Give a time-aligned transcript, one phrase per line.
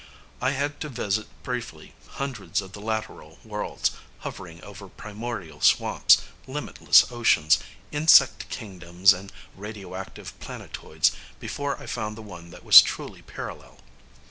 [0.41, 7.11] I had to visit briefly hundreds of the lateral worlds, hovering over primordial swamps, limitless
[7.11, 7.59] oceans,
[7.91, 13.77] insect kingdoms and radioactive planetoids, before I found the one that was truly parallel.